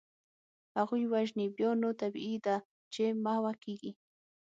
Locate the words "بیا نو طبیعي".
1.57-2.35